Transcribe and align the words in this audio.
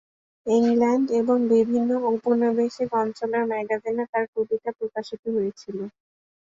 England 0.45 1.07
এবং 1.19 1.37
এর 1.41 1.49
বিভিন্ন 1.53 1.89
ঔপনিবেশিক 2.07 2.89
অঞ্চলের 3.01 3.43
ম্যাগাজিনে 3.51 4.05
তার 4.11 4.25
কবিতা 4.33 4.69
প্রকাশিত 4.79 5.23
হয়েছিল। 5.35 5.77